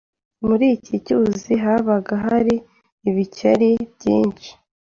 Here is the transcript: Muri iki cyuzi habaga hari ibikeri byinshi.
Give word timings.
Muri 0.47 0.65
iki 0.75 0.95
cyuzi 1.05 1.53
habaga 1.63 2.13
hari 2.25 2.55
ibikeri 3.09 3.69
byinshi. 3.93 4.49